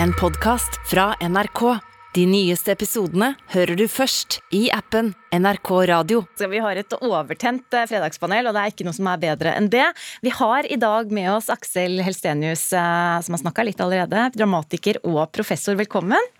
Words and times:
en 0.00 0.12
podkast 0.12 0.78
fra 0.90 1.14
NRK. 1.20 1.78
De 2.14 2.24
nyeste 2.28 2.72
episodene 2.74 3.32
hører 3.54 3.76
du 3.78 3.86
først 3.88 4.38
i 4.52 4.66
appen 4.72 5.12
NRK 5.32 5.70
Radio. 5.88 6.22
Så 6.36 6.48
vi 6.52 6.60
har 6.60 6.76
et 6.76 6.96
overtent 6.98 7.76
eh, 7.76 7.86
fredagspanel, 7.88 8.48
og 8.48 8.56
det 8.56 8.62
er 8.62 8.74
ikke 8.74 8.86
noe 8.86 8.96
som 8.96 9.08
er 9.08 9.22
bedre 9.22 9.54
enn 9.56 9.70
det. 9.72 9.86
Vi 10.24 10.32
har 10.36 10.68
i 10.68 10.78
dag 10.80 11.12
med 11.14 11.30
oss 11.32 11.48
Aksel 11.52 12.02
Helstenius, 12.04 12.66
eh, 12.76 13.16
som 13.24 13.36
har 13.36 13.42
snakka 13.44 13.64
litt 13.68 13.80
allerede. 13.80 14.28
Dramatiker 14.36 15.00
og 15.08 15.24
professor. 15.32 15.78
Velkommen. 15.80 16.30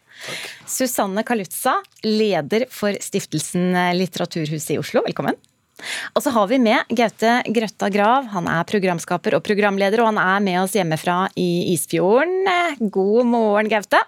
Susanne 0.69 1.25
Kalutza, 1.25 1.79
leder 2.05 2.69
for 2.71 2.96
Stiftelsen 3.00 3.73
Litteraturhuset 3.96 4.77
i 4.77 4.82
Oslo. 4.82 5.05
Velkommen. 5.09 5.41
Og 6.14 6.25
så 6.25 6.33
har 6.35 6.49
vi 6.51 6.61
med 6.62 6.89
Gaute 6.93 7.41
Grøtta 7.53 7.91
Grav. 7.93 8.30
Han 8.35 8.48
er 8.51 8.69
programskaper 8.69 9.39
og 9.39 9.45
programleder, 9.46 10.03
og 10.03 10.12
han 10.12 10.23
er 10.23 10.45
med 10.45 10.62
oss 10.62 10.79
hjemmefra 10.79 11.27
i 11.39 11.75
Isfjorden. 11.75 12.91
God 12.93 13.30
morgen, 13.30 13.71
Gaute. 13.73 14.03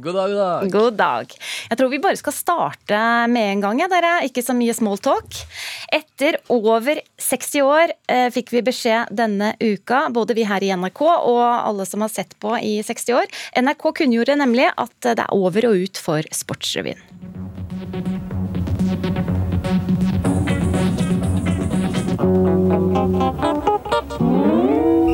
God 0.00 0.14
dag, 0.14 0.30
god 0.30 0.38
dag. 0.40 0.70
God 0.72 0.94
dag. 0.96 1.32
Jeg 1.68 1.78
tror 1.78 1.90
vi 1.92 1.98
bare 2.00 2.16
skal 2.16 2.32
starte 2.32 3.00
med 3.28 3.50
en 3.56 3.64
gang, 3.64 3.82
ja, 3.82 3.88
dere. 3.90 4.12
Ikke 4.24 4.44
så 4.44 4.54
mye 4.56 4.72
small 4.76 5.00
talk. 5.02 5.36
Etter 5.92 6.38
over 6.52 7.02
60 7.20 7.66
år 7.66 7.92
eh, 8.08 8.28
fikk 8.32 8.54
vi 8.54 8.64
beskjed 8.70 9.12
denne 9.12 9.52
uka, 9.60 10.06
både 10.14 10.38
vi 10.38 10.46
her 10.48 10.64
i 10.64 10.72
NRK 10.72 11.04
og 11.04 11.42
alle 11.42 11.88
som 11.88 12.06
har 12.06 12.12
sett 12.14 12.32
på 12.40 12.56
i 12.56 12.78
60 12.86 13.18
år. 13.18 13.30
NRK 13.60 13.90
kunngjorde 14.00 14.40
nemlig 14.40 14.70
at 14.72 14.96
det 15.04 15.18
er 15.18 15.36
over 15.36 15.68
og 15.68 15.84
ut 15.84 16.00
for 16.00 16.32
Sportsrevyen. 16.32 17.49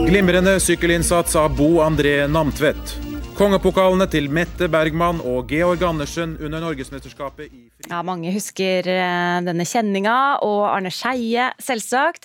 Glimrende 0.07 0.61
sykkelinnsats 0.61 1.37
av 1.37 1.57
Bo 1.57 1.81
André 1.81 2.27
Namtvedt. 2.27 3.06
Kongepokalene 3.37 4.07
til 4.09 4.31
Mette 4.33 4.65
Bergman 4.73 5.19
og 5.21 5.51
Georg 5.51 5.83
Andersen 5.85 6.39
under 6.41 6.63
Norgesmesterskapet 6.63 7.51
i. 7.51 7.67
Ja, 7.91 7.99
mange 8.01 8.31
husker 8.33 8.87
eh, 8.89 9.41
denne 9.45 9.67
kjenninga, 9.69 10.15
og 10.41 10.63
Arne 10.71 10.89
Skeie, 10.89 11.51
selvsagt. 11.61 12.25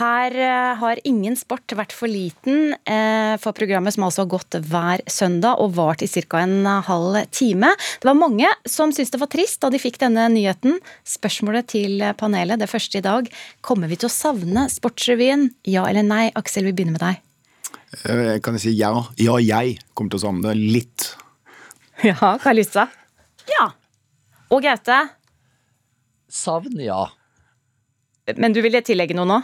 Her 0.00 0.34
eh, 0.34 0.72
har 0.80 1.02
ingen 1.06 1.38
sport 1.38 1.76
vært 1.78 1.94
for 1.94 2.10
liten 2.10 2.74
eh, 2.90 3.36
for 3.38 3.54
programmet, 3.54 3.94
som 3.94 4.08
altså 4.08 4.24
har 4.24 4.32
gått 4.32 4.58
hver 4.66 5.04
søndag 5.06 5.62
og 5.62 5.78
vart 5.78 6.02
i 6.02 6.10
ca. 6.10 6.42
en 6.42 6.66
halv 6.66 7.20
time. 7.30 7.70
Det 8.02 8.10
var 8.10 8.18
mange 8.18 8.50
som 8.66 8.90
syntes 8.90 9.14
det 9.14 9.22
var 9.22 9.30
trist 9.30 9.62
da 9.62 9.70
de 9.70 9.78
fikk 9.78 10.02
denne 10.02 10.26
nyheten. 10.34 10.82
Spørsmålet 11.06 11.70
til 11.76 12.02
panelet, 12.18 12.58
det 12.58 12.72
første 12.74 12.98
i 12.98 13.06
dag. 13.06 13.30
Kommer 13.62 13.86
vi 13.86 14.02
til 14.02 14.10
å 14.10 14.16
savne 14.16 14.66
Sportsrevyen? 14.74 15.52
Ja 15.70 15.86
eller 15.86 16.02
nei? 16.02 16.32
Aksel, 16.34 16.66
vi 16.66 16.74
begynner 16.74 16.98
med 16.98 17.06
deg. 17.06 17.24
Eh, 18.04 18.36
kan 18.44 18.56
jeg 18.58 18.64
si 18.66 18.74
ja? 18.76 18.92
Ja, 19.20 19.38
jeg 19.40 19.78
kommer 19.96 20.12
til 20.12 20.20
å 20.20 20.24
savne 20.26 20.50
det 20.50 20.56
litt. 20.76 21.12
Ja, 22.04 22.36
Kalissa? 22.42 22.88
Ja. 23.48 23.70
Og 24.54 24.62
Gaute? 24.62 24.98
Savn, 26.28 26.76
ja. 26.80 27.06
Men 28.36 28.52
du 28.52 28.60
ville 28.62 28.84
tillegge 28.84 29.16
noe 29.16 29.28
nå? 29.28 29.38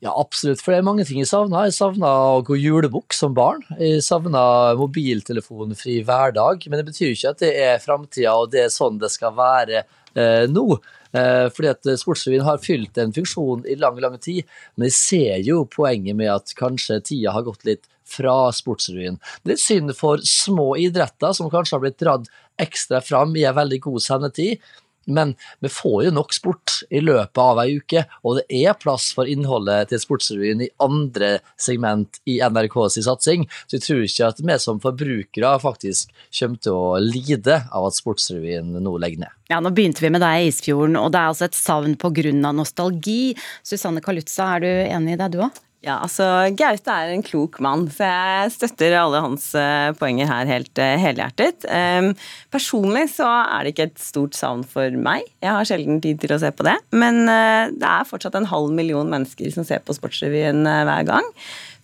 Ja, 0.00 0.14
absolutt. 0.16 0.62
For 0.64 0.72
det 0.72 0.80
er 0.80 0.86
mange 0.86 1.04
ting 1.04 1.20
jeg 1.20 1.28
savna. 1.28 1.66
Jeg 1.68 1.76
savna 1.76 2.10
å 2.32 2.44
gå 2.44 2.56
julebukk 2.56 3.12
som 3.14 3.34
barn. 3.36 3.62
Jeg 3.78 4.00
savna 4.04 4.42
mobiltelefonfri 4.80 5.98
hverdag. 6.08 6.64
Men 6.66 6.80
det 6.80 6.86
betyr 6.88 7.10
jo 7.10 7.18
ikke 7.18 7.34
at 7.34 7.42
det 7.44 7.50
er 7.66 7.82
framtida 7.84 8.32
og 8.40 8.48
det 8.54 8.64
er 8.64 8.72
sånn 8.72 8.98
det 9.00 9.12
skal 9.12 9.36
være 9.36 9.82
eh, 9.84 10.46
nå. 10.50 10.66
Eh, 10.72 10.96
fordi 11.10 11.70
at 11.72 11.88
Sportsrevyen 11.98 12.44
har 12.46 12.60
fylt 12.62 12.98
en 13.02 13.14
funksjon 13.14 13.64
i 13.66 13.74
lang, 13.80 13.96
lang 14.02 14.14
tid, 14.22 14.46
men 14.76 14.86
jeg 14.86 14.96
ser 14.98 15.46
jo 15.46 15.64
poenget 15.66 16.14
med 16.18 16.30
at 16.30 16.52
kanskje 16.58 17.00
tida 17.08 17.34
har 17.34 17.46
gått 17.48 17.66
litt 17.66 17.88
fra 18.10 18.50
Sportsrevyen. 18.54 19.18
Det 19.46 19.56
er 19.56 19.62
synd 19.62 19.94
for 19.98 20.22
små 20.26 20.72
idretter 20.80 21.34
som 21.36 21.50
kanskje 21.52 21.76
har 21.76 21.84
blitt 21.84 22.00
dratt 22.02 22.30
ekstra 22.60 23.00
fram 23.04 23.34
i 23.38 23.46
en 23.48 23.58
veldig 23.58 23.80
god 23.86 24.04
sendetid. 24.04 24.62
Men 25.06 25.34
vi 25.60 25.70
får 25.72 26.04
jo 26.06 26.12
nok 26.14 26.34
sport 26.34 26.80
i 26.90 27.00
løpet 27.02 27.40
av 27.40 27.60
ei 27.62 27.78
uke, 27.80 28.04
og 28.24 28.40
det 28.40 28.60
er 28.60 28.76
plass 28.78 29.10
for 29.16 29.28
innholdet 29.30 29.90
til 29.90 30.02
Sportsrevyen 30.02 30.64
i 30.66 30.70
andre 30.82 31.38
segment 31.60 32.20
i 32.28 32.38
NRKs 32.44 33.00
satsing. 33.06 33.46
Så 33.66 33.78
jeg 33.78 33.86
tror 33.86 34.04
ikke 34.06 34.30
at 34.30 34.42
vi 34.44 34.58
som 34.62 34.82
forbrukere 34.82 35.54
faktisk 35.62 36.12
kommer 36.38 36.60
til 36.62 36.76
å 36.76 37.00
lide 37.02 37.62
av 37.70 37.88
at 37.88 37.98
Sportsrevyen 37.98 38.76
nå 38.76 38.96
legger 39.00 39.24
ned. 39.24 39.36
Ja, 39.50 39.58
Nå 39.60 39.72
begynte 39.74 40.04
vi 40.04 40.12
med 40.14 40.22
deg 40.22 40.44
i 40.44 40.52
Isfjorden, 40.52 40.98
og 41.00 41.10
det 41.14 41.18
er 41.20 41.32
altså 41.32 41.48
et 41.48 41.58
savn 41.58 41.96
pga. 41.98 42.52
nostalgi. 42.54 43.34
Susanne 43.66 44.02
Kalutza, 44.04 44.56
er 44.56 44.62
du 44.62 44.70
enig 44.70 45.16
i 45.16 45.20
det, 45.20 45.32
du 45.34 45.42
òg? 45.42 45.58
Ja, 45.80 45.94
altså 46.04 46.26
Gaute 46.52 46.92
er 46.92 47.08
en 47.14 47.22
klok 47.24 47.56
mann, 47.64 47.86
så 47.88 48.04
jeg 48.04 48.52
støtter 48.52 48.98
alle 49.00 49.22
hans 49.24 49.46
uh, 49.56 49.94
poenger 49.96 50.28
her 50.28 50.50
helt 50.50 50.76
uh, 50.76 50.96
helhjertet. 51.00 51.64
Um, 51.72 52.10
personlig 52.52 53.06
så 53.14 53.24
er 53.24 53.64
det 53.64 53.72
ikke 53.72 53.86
et 53.88 54.02
stort 54.02 54.36
savn 54.36 54.60
for 54.68 54.92
meg. 54.92 55.24
Jeg 55.40 55.56
har 55.56 55.64
sjelden 55.64 56.02
tid 56.04 56.20
til 56.20 56.36
å 56.36 56.40
se 56.42 56.52
på 56.52 56.66
det. 56.68 56.76
Men 56.92 57.22
uh, 57.24 57.72
det 57.72 57.88
er 57.94 58.08
fortsatt 58.10 58.36
en 58.36 58.50
halv 58.52 58.76
million 58.76 59.08
mennesker 59.08 59.56
som 59.56 59.64
ser 59.64 59.80
på 59.80 59.96
Sportsrevyen 59.96 60.68
hver 60.68 61.08
gang. 61.08 61.32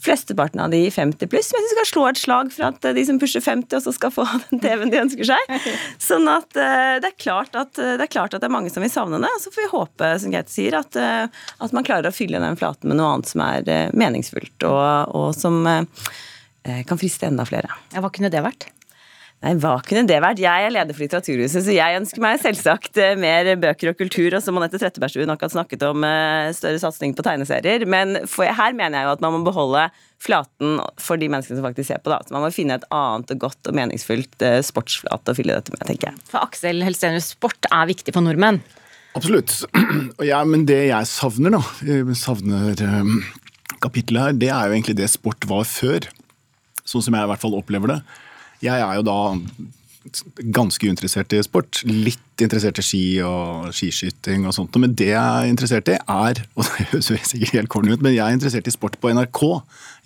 Flesteparten 0.05 0.61
av 0.61 0.71
de 0.71 0.83
50 0.93 1.31
pluss. 1.33 1.51
Men 1.55 1.65
de 1.65 1.73
skal 1.73 1.89
slå 1.91 2.05
et 2.11 2.21
slag 2.21 2.53
for 2.55 2.69
at 2.69 2.89
de 2.99 3.05
som 3.09 3.21
pusher 3.23 3.43
50, 3.45 3.79
også 3.79 3.95
skal 3.97 4.13
få 4.15 4.27
den 4.51 4.63
TV-en 4.63 4.93
de 4.93 5.01
ønsker 5.05 5.31
seg. 5.33 5.57
Sånn 6.09 6.29
at 6.31 6.49
det 6.55 7.11
er, 7.11 7.17
klart 7.19 7.57
at 7.59 7.75
det 7.77 8.05
er 8.05 8.13
klart 8.13 8.37
at 8.37 8.45
det 8.45 8.51
er 8.51 8.57
mange 8.57 8.73
som 8.73 8.85
vil 8.85 8.93
savne 8.93 9.23
det. 9.23 9.33
Så 9.43 9.53
får 9.55 9.65
vi 9.65 9.73
håpe, 9.73 10.13
som 10.23 10.35
Gaute 10.35 10.53
sier, 10.53 10.79
at, 10.79 10.97
at, 10.97 11.75
man 11.77 11.87
klarer 11.87 12.11
å 12.11 12.15
fylle 12.15 12.43
den 12.43 12.61
flaten 12.61 12.93
med 12.93 13.01
noe 13.01 13.17
annet 13.17 13.33
som 13.33 13.43
er 13.47 13.91
meningsfullt, 13.97 14.69
og, 14.69 15.17
og 15.17 15.29
som 15.37 15.63
kan 16.63 16.99
friste 16.99 17.29
enda 17.29 17.47
flere. 17.49 17.71
Ja, 17.95 18.03
hva 18.05 18.11
kunne 18.13 18.33
det 18.33 18.43
vært? 18.45 18.71
Nei, 19.45 19.53
hva 19.61 19.75
kunne 19.85 20.07
det 20.09 20.17
vært? 20.25 20.41
Jeg 20.41 20.65
er 20.65 20.73
leder 20.73 20.97
for 20.97 21.05
Litteraturhuset, 21.05 21.61
så 21.67 21.75
jeg 21.75 21.99
ønsker 21.99 22.23
meg 22.25 22.39
selvsagt 22.41 22.97
eh, 23.03 23.19
mer 23.21 23.51
bøker 23.61 23.91
og 23.93 23.99
kultur. 23.99 24.33
Og 24.33 24.41
som 24.43 24.57
Anette 24.57 24.81
Trettebergstuen 24.81 25.33
akkurat 25.33 25.53
snakket 25.53 25.85
om 25.85 26.07
eh, 26.09 26.49
større 26.57 26.81
satsing 26.81 27.13
på 27.17 27.25
tegneserier. 27.27 27.85
Men 27.85 28.23
for, 28.33 28.49
her 28.49 28.77
mener 28.79 29.03
jeg 29.03 29.09
jo 29.09 29.13
at 29.13 29.25
man 29.27 29.37
må 29.37 29.43
beholde 29.47 29.85
flaten 30.25 30.81
for 31.03 31.21
de 31.21 31.29
menneskene 31.29 31.61
som 31.61 31.69
faktisk 31.69 31.93
ser 31.93 32.01
på. 32.01 32.15
da. 32.15 32.23
Så 32.25 32.33
Man 32.33 32.47
må 32.47 32.51
finne 32.55 32.81
et 32.81 32.89
annet 32.89 33.37
og 33.37 33.45
godt 33.45 33.69
og 33.69 33.77
meningsfullt 33.77 34.47
eh, 34.49 34.59
sportsflate 34.65 35.35
å 35.35 35.39
fylle 35.39 35.61
dette 35.61 35.77
med, 35.77 35.85
tenker 35.85 36.15
jeg. 36.15 36.27
For 36.33 36.41
Aksel 36.41 36.81
Helstenius, 36.87 37.35
sport 37.37 37.69
er 37.69 37.93
viktig 37.93 38.17
for 38.17 38.25
nordmenn? 38.25 38.63
Absolutt. 39.17 39.61
Ja, 40.25 40.41
men 40.49 40.65
det 40.69 40.87
jeg 40.89 41.09
savner, 41.13 41.59
da, 41.59 42.15
savner 42.17 42.73
kapittelet 43.85 44.23
her, 44.23 44.39
det 44.41 44.49
er 44.49 44.71
jo 44.71 44.79
egentlig 44.79 44.97
det 44.97 45.13
sport 45.13 45.45
var 45.49 45.69
før. 45.69 46.09
Sånn 46.89 47.05
som 47.05 47.15
jeg 47.15 47.29
i 47.29 47.31
hvert 47.31 47.45
fall 47.45 47.57
opplever 47.59 47.93
det. 47.93 48.01
Jeg 48.67 48.83
er 48.83 48.99
jo 48.99 49.05
da 49.07 49.19
ganske 50.55 50.89
uinteressert 50.89 51.33
i 51.35 51.43
sport. 51.45 51.83
Litt 51.89 52.23
interessert 52.43 52.79
i 52.81 52.85
ski 52.85 53.03
og 53.25 53.71
skiskyting 53.75 54.45
og 54.49 54.55
sånt. 54.57 54.77
Men 54.81 54.95
det 54.99 55.11
jeg 55.13 55.21
er 55.21 55.51
interessert 55.51 55.89
i, 55.89 55.97
er 55.97 56.43
Og 56.57 56.65
det 56.65 56.87
høres 56.93 57.09
sikkert 57.31 57.55
helt 57.55 57.71
corny 57.73 57.95
ut, 57.95 58.03
men 58.05 58.15
jeg 58.15 58.25
er 58.25 58.37
interessert 58.37 58.69
i 58.69 58.75
sport 58.75 58.99
på 59.01 59.13
NRK. 59.15 59.43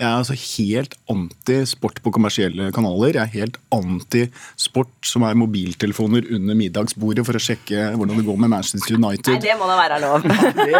Jeg 0.01 0.07
er 0.07 0.17
altså 0.17 0.37
helt 0.39 0.95
anti 1.13 1.59
sport 1.69 2.01
på 2.05 2.13
kommersielle 2.15 2.71
kanaler. 2.75 3.19
Jeg 3.19 3.23
er 3.23 3.35
helt 3.35 3.59
anti 3.75 4.27
sport 4.59 4.93
som 5.07 5.27
er 5.27 5.39
mobiltelefoner 5.39 6.29
under 6.37 6.59
middagsbordet 6.59 7.27
for 7.27 7.39
å 7.39 7.43
sjekke 7.43 7.91
hvordan 7.99 8.21
det 8.21 8.27
går 8.29 8.41
med 8.45 8.53
Manchester 8.55 8.97
United. 8.97 9.35
Nei, 9.35 9.43
det 9.45 9.57
må 9.61 9.69
da 9.71 9.79
være 9.81 10.01
lov. 10.05 10.27
Ja, 10.31 10.53
det, 10.57 10.71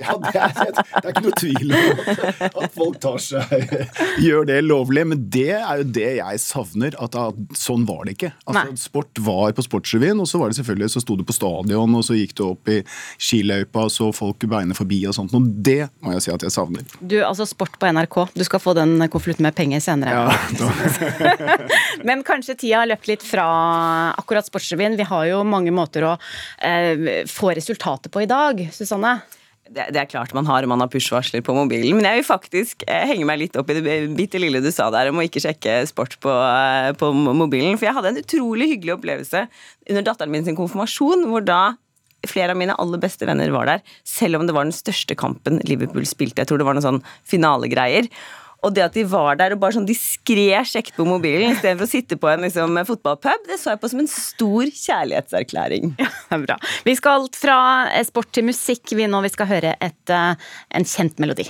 ja, 0.00 0.14
det, 0.22 0.32
er, 0.32 0.72
det, 0.72 1.02
er, 1.02 1.10
ikke 1.10 1.24
noe 1.26 1.38
tvil 1.38 1.74
om 1.76 2.62
at 2.64 2.76
folk 2.76 2.98
tar 3.02 3.20
seg 3.22 4.22
gjør 4.22 4.46
det 4.48 4.58
lovlig. 4.64 5.04
Men 5.12 5.26
det 5.32 5.50
er 5.58 5.82
jo 5.82 5.88
det 5.98 6.10
jeg 6.20 6.42
savner. 6.42 6.96
At, 7.02 7.16
sånn 7.58 7.84
var 7.88 8.06
det 8.06 8.16
ikke. 8.16 8.21
Altså, 8.30 8.76
sport 8.88 9.20
var 9.24 9.52
på 9.56 9.64
Sportsrevyen, 9.66 10.20
og 10.22 10.28
så 10.30 10.40
var 10.40 10.52
det 10.52 10.58
selvfølgelig, 10.60 10.90
så 10.94 11.02
sto 11.02 11.16
du 11.18 11.24
på 11.26 11.36
stadion, 11.36 11.96
og 11.98 12.04
så 12.06 12.16
gikk 12.18 12.34
du 12.38 12.44
opp 12.50 12.70
i 12.72 12.80
skiløypa, 13.20 13.86
og 13.86 13.92
så 13.94 14.10
folk 14.16 14.46
beinet 14.50 14.78
forbi 14.78 15.02
og 15.08 15.16
sånt. 15.16 15.34
Og 15.36 15.48
det 15.64 15.88
må 16.04 16.14
jeg 16.16 16.26
si 16.26 16.34
at 16.34 16.46
jeg 16.46 16.54
savner. 16.54 16.86
Du, 17.00 17.18
altså 17.24 17.46
Sport 17.48 17.78
på 17.80 17.90
NRK. 17.92 18.18
Du 18.36 18.44
skal 18.46 18.62
få 18.62 18.76
den 18.78 18.96
konvolutten 19.12 19.46
med 19.46 19.56
penger 19.58 19.82
senere. 19.84 20.26
Ja, 20.30 20.86
Men 22.08 22.24
kanskje 22.26 22.56
tida 22.58 22.82
har 22.82 22.90
løpt 22.90 23.10
litt 23.10 23.26
fra 23.26 23.46
akkurat 24.18 24.48
Sportsrevyen. 24.48 24.96
Vi 24.98 25.08
har 25.08 25.28
jo 25.30 25.42
mange 25.46 25.74
måter 25.74 26.08
å 26.08 26.16
eh, 26.62 27.22
få 27.28 27.54
resultater 27.56 28.12
på 28.12 28.24
i 28.24 28.30
dag. 28.30 28.66
Susanne? 28.74 29.18
Det, 29.72 29.86
det, 29.94 30.00
er 30.02 30.08
klart 30.10 30.34
man 30.36 30.44
har, 30.48 30.66
man 30.68 30.82
har 30.84 30.90
push-varsler 30.92 31.40
på 31.44 31.54
mobilen. 31.56 31.96
Men 31.96 32.08
jeg 32.08 32.20
vil 32.20 32.26
faktisk 32.28 32.84
eh, 32.84 33.06
henge 33.08 33.24
meg 33.28 33.40
litt 33.40 33.56
opp 33.56 33.70
i 33.72 33.78
det 33.78 33.94
bitte 34.18 34.40
lille 34.42 34.60
du 34.60 34.68
sa 34.74 34.90
der 34.92 35.08
om 35.08 35.20
å 35.20 35.24
ikke 35.24 35.40
sjekke 35.40 35.78
sport 35.88 36.18
på, 36.20 36.32
eh, 36.32 36.90
på 36.98 37.12
mobilen. 37.12 37.78
For 37.78 37.88
jeg 37.88 37.96
hadde 37.96 38.12
en 38.12 38.20
utrolig 38.20 38.68
hyggelig 38.74 38.98
opplevelse 38.98 39.46
under 39.88 40.04
datteren 40.04 40.34
min 40.34 40.44
sin 40.44 40.58
konfirmasjon, 40.58 41.24
hvor 41.30 41.46
da 41.46 41.62
flere 42.28 42.54
av 42.54 42.60
mine 42.60 42.76
aller 42.78 43.00
beste 43.02 43.26
venner 43.26 43.50
var 43.54 43.66
der, 43.66 43.82
selv 44.06 44.38
om 44.38 44.46
det 44.46 44.54
var 44.54 44.68
den 44.68 44.76
største 44.76 45.16
kampen 45.18 45.58
Liverpool 45.66 46.06
spilte. 46.06 46.42
Jeg 46.42 46.50
tror 46.50 46.60
det 46.60 46.68
var 46.68 46.78
noen 46.78 46.86
sånn 46.86 47.02
finalegreier. 47.28 48.06
Og 48.62 48.74
det 48.76 48.84
at 48.84 48.94
de 48.94 49.02
var 49.08 49.38
der 49.40 49.54
og 49.54 49.62
bare 49.62 49.74
sånn 49.74 49.88
diskré 49.88 50.46
sjekket 50.68 50.94
på 50.98 51.06
mobilen 51.06 51.56
istedenfor 51.56 51.88
å 51.88 51.90
sitte 51.90 52.18
på 52.20 52.30
en 52.30 52.44
liksom, 52.46 52.78
fotballpub, 52.86 53.48
det 53.48 53.58
så 53.58 53.72
jeg 53.72 53.82
på 53.82 53.90
som 53.90 54.02
en 54.04 54.10
stor 54.10 54.70
kjærlighetserklæring. 54.84 55.96
Ja, 56.02 56.38
bra. 56.40 56.56
Vi 56.86 56.94
skal 56.96 57.20
alt 57.20 57.36
fra 57.38 57.56
sport 58.06 58.30
til 58.34 58.46
musikk 58.46 58.94
vi 58.96 59.08
nå. 59.10 59.20
Vi 59.24 59.32
skal 59.34 59.50
høre 59.50 59.74
et, 59.82 60.00
uh, 60.14 60.32
en 60.72 60.86
kjent 60.88 61.20
melodi. 61.22 61.48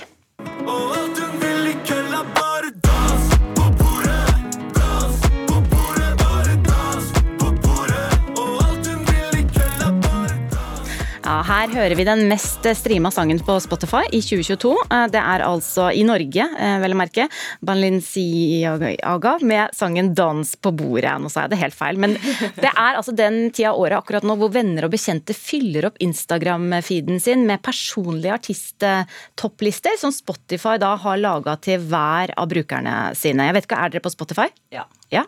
Her 11.23 11.71
hører 11.71 11.95
vi 11.95 12.03
den 12.07 12.25
mest 12.27 12.65
streama 12.77 13.09
sangen 13.13 13.39
på 13.43 13.55
Spotify 13.63 14.03
i 14.11 14.19
2022. 14.23 14.73
Eh, 14.91 15.05
Det 15.13 15.21
er 15.21 15.43
altså 15.45 15.89
i 15.95 16.03
Norge, 16.03 16.43
eh, 16.59 16.79
vel 16.81 16.93
å 16.93 16.97
merke, 16.99 17.27
Balenciaga 17.63 19.37
med 19.41 19.73
sangen 19.73 20.13
'Dans 20.13 20.55
på 20.55 20.71
bordet'. 20.75 21.21
Nå 21.21 21.29
sa 21.31 21.41
jeg 21.41 21.51
det 21.51 21.59
helt 21.59 21.73
feil, 21.75 21.97
men 21.97 22.13
det 22.13 22.71
er 22.71 22.95
altså 22.97 23.15
den 23.15 23.51
tida 23.51 23.71
av 23.71 23.79
året 23.79 23.97
akkurat 24.03 24.23
nå 24.23 24.35
hvor 24.37 24.51
venner 24.51 24.85
og 24.85 24.91
bekjente 24.91 25.33
fyller 25.33 25.85
opp 25.85 25.97
Instagram-feeden 25.99 27.21
sin 27.21 27.45
med 27.47 27.61
personlige 27.61 28.33
artisttopplister 28.33 29.97
som 29.97 30.11
Spotify 30.11 30.77
da 30.77 30.95
har 30.97 31.17
laga 31.17 31.55
til 31.61 31.79
hver 31.79 32.33
av 32.37 32.49
brukerne 32.49 33.15
sine. 33.15 33.47
Jeg 33.47 33.53
vet 33.53 33.67
ikke, 33.67 33.83
Er 33.83 33.89
dere 33.89 34.01
på 34.01 34.11
Spotify? 34.11 34.49
Ja. 34.71 34.85
Ja? 35.11 35.23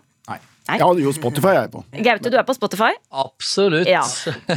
Nei. 0.66 0.80
Ja, 0.82 0.88
jo, 0.98 1.12
Spotify 1.14 1.52
er 1.52 1.60
jeg 1.60 1.72
på. 1.76 1.82
Gaute, 2.08 2.30
du 2.34 2.38
er 2.40 2.46
på 2.48 2.56
Spotify? 2.58 2.92
Absolutt. 3.14 3.86
Ja. 3.90 4.02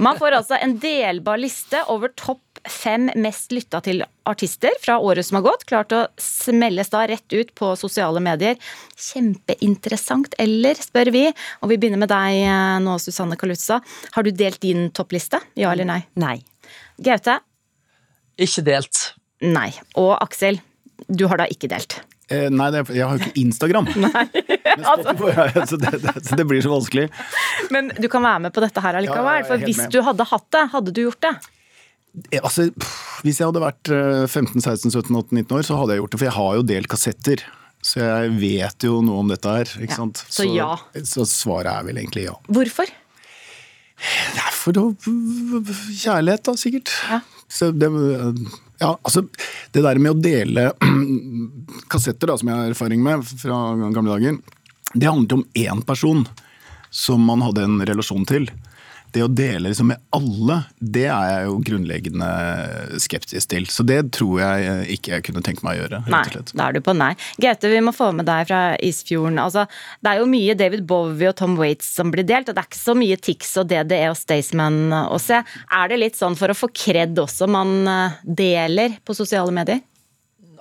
Man 0.01 0.17
får 0.17 0.39
altså 0.39 0.57
en 0.57 0.79
delbar 0.81 1.37
liste 1.41 1.83
over 1.93 2.15
topp 2.17 2.41
fem 2.69 3.11
mest 3.21 3.53
lytta 3.53 3.81
til 3.85 4.01
artister 4.29 4.73
fra 4.83 4.97
året 5.05 5.27
som 5.29 5.39
har 5.39 5.45
gått. 5.51 5.67
Klart 5.69 5.93
å 5.93 6.01
smelles 6.21 6.89
da 6.93 7.05
rett 7.11 7.37
ut 7.37 7.53
på 7.59 7.75
sosiale 7.79 8.23
medier. 8.25 8.57
Kjempeinteressant, 8.97 10.33
eller, 10.41 10.81
spør 10.81 11.13
vi. 11.15 11.27
Og 11.63 11.73
vi 11.73 11.81
begynner 11.81 12.01
med 12.01 12.13
deg 12.13 12.41
eh, 12.41 12.79
nå, 12.85 12.97
Susanne 13.03 13.37
Kalutza. 13.41 13.81
Har 14.17 14.27
du 14.27 14.33
delt 14.33 14.63
din 14.65 14.89
toppliste? 14.97 15.43
Ja 15.61 15.75
eller 15.77 15.89
nei? 15.89 16.01
Nei. 16.21 16.39
Gaute? 17.05 17.39
Ikke 18.41 18.65
delt. 18.65 19.11
Nei. 19.45 19.71
Og 20.01 20.15
Aksel? 20.19 20.63
Du 21.09 21.29
har 21.31 21.41
da 21.41 21.47
ikke 21.53 21.71
delt. 21.71 22.01
Eh, 22.31 22.49
nei, 22.53 22.67
det 22.75 22.83
er, 22.83 22.91
jeg 22.99 23.07
har 23.09 23.17
jo 23.17 23.25
ikke 23.25 23.41
Instagram. 23.41 23.87
Men 24.03 24.83
Spotify, 24.85 25.31
er- 25.33 25.69
så, 25.71 25.79
det, 25.81 25.93
det, 26.03 26.13
så 26.29 26.37
det 26.37 26.45
blir 26.51 26.61
så 26.65 26.73
vanskelig. 26.75 27.07
Men 27.75 27.89
du 27.97 28.09
kan 28.13 28.23
være 28.27 28.43
med 28.47 28.53
på 28.57 28.61
dette 28.65 28.83
her 28.85 28.99
allikevel. 29.01 29.31
Ja, 29.31 29.37
jeg 29.41 29.47
For 29.49 29.65
hvis 29.65 29.81
med. 29.81 29.95
du 29.95 30.03
hadde 30.05 30.27
hatt 30.33 30.49
det, 30.57 30.65
hadde 30.75 30.93
du 30.93 31.01
gjort 31.07 31.23
det? 31.25 31.33
Eh, 32.33 32.41
Altså, 32.45 32.69
pff, 32.75 33.23
hvis 33.25 33.41
jeg 33.41 33.49
hadde 33.49 33.63
vært 33.65 33.93
eh, 33.95 34.27
15, 34.29 34.61
16, 34.61 34.93
17, 34.93 35.17
18, 35.17 35.41
19 35.41 35.57
år, 35.59 35.65
så 35.69 35.79
hadde 35.81 35.97
jeg 35.97 36.03
gjort 36.05 36.13
det. 36.17 36.21
For 36.21 36.29
jeg 36.29 36.37
har 36.39 36.61
jo 36.61 36.67
delt 36.75 36.93
kassetter. 36.93 37.47
Så 37.89 38.01
jeg 38.03 38.33
vet 38.43 38.85
jo 38.89 39.01
noe 39.07 39.23
om 39.23 39.29
dette 39.31 39.49
her. 39.55 39.71
ikke 39.79 39.95
Ja, 39.95 39.99
sant? 40.03 40.25
så 40.35 40.45
ja. 40.51 40.71
Så 41.07 41.25
svaret 41.31 41.71
er 41.73 41.85
vel 41.87 42.01
egentlig 42.03 42.25
ja. 42.29 42.35
Hvorfor? 42.51 42.91
Det 43.99 44.43
er 44.45 44.55
for 44.55 44.77
Kjærlighet, 45.99 46.45
da, 46.47 46.55
sikkert. 46.59 46.93
Ja. 47.11 47.21
Så 47.51 47.71
det, 47.75 47.89
ja, 48.79 48.93
altså, 49.03 49.25
det 49.75 49.83
der 49.85 50.01
med 50.03 50.15
å 50.15 50.21
dele 50.23 50.69
kassetter, 51.93 52.31
da, 52.31 52.39
som 52.39 52.51
jeg 52.51 52.61
har 52.61 52.73
erfaring 52.73 53.03
med 53.05 53.27
fra 53.27 53.59
gamle 53.95 54.15
dager, 54.15 54.39
det 54.95 55.09
handlet 55.09 55.37
om 55.37 55.45
én 55.59 55.83
person 55.87 56.25
som 56.91 57.25
man 57.25 57.43
hadde 57.45 57.67
en 57.67 57.81
relasjon 57.85 58.25
til. 58.29 58.49
Det 59.15 59.23
å 59.25 59.31
dele 59.31 59.71
liksom 59.71 59.91
med 59.93 60.03
alle, 60.15 60.59
det 60.79 61.07
er 61.09 61.31
jeg 61.33 61.47
jo 61.49 61.57
grunnleggende 61.69 62.29
skeptisk 63.01 63.51
til. 63.53 63.69
Så 63.73 63.87
det 63.89 64.01
tror 64.17 64.43
jeg 64.43 64.99
ikke 64.99 65.15
jeg 65.17 65.27
kunne 65.29 65.43
tenkt 65.45 65.65
meg 65.67 65.79
å 65.79 65.83
gjøre. 65.83 66.03
Nei, 66.13 66.23
da 66.53 66.69
er 66.69 66.77
du 66.77 66.83
på 66.85 66.95
nei. 66.97 67.13
Gaute, 67.41 67.73
vi 67.73 67.83
må 67.85 67.95
få 67.97 68.11
med 68.17 68.29
deg 68.29 68.49
fra 68.51 68.63
Isfjorden. 68.85 69.41
Altså, 69.43 69.67
det 70.05 70.13
er 70.13 70.23
jo 70.23 70.31
mye 70.31 70.57
David 70.59 70.85
Bowie 70.89 71.31
og 71.31 71.39
Tom 71.41 71.57
Waits 71.61 71.89
som 71.99 72.13
blir 72.15 72.27
delt, 72.29 72.51
og 72.51 72.57
det 72.57 72.65
er 72.65 72.71
ikke 72.71 72.81
så 72.81 72.97
mye 72.99 73.21
Tix 73.29 73.55
og 73.61 73.71
DDE 73.73 74.03
og 74.13 74.19
Staysman 74.19 74.81
å 74.93 75.21
se. 75.23 75.41
Er 75.43 75.93
det 75.93 76.03
litt 76.03 76.19
sånn 76.19 76.37
for 76.39 76.53
å 76.53 76.59
få 76.59 76.71
kred 76.73 77.19
også 77.19 77.49
man 77.51 77.79
eh, 77.89 78.19
deler 78.23 78.99
på 79.05 79.17
sosiale 79.17 79.55
medier? 79.55 79.81